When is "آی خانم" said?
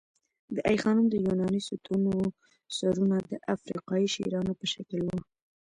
0.69-1.05